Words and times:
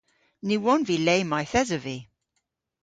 Ny 0.47 0.55
wonn 0.63 0.85
vy 0.87 0.97
le 1.07 1.15
mayth 1.29 1.57
esov 1.61 1.81
vy. 1.85 1.97